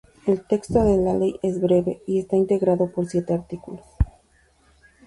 El 0.25 0.41
texto 0.43 0.83
de 0.83 0.97
la 0.97 1.13
ley 1.13 1.39
es 1.43 1.61
breve 1.61 2.01
y 2.07 2.17
está 2.17 2.35
integrado 2.35 2.91
por 2.91 3.05
siete 3.05 3.35
artículos. 3.35 3.85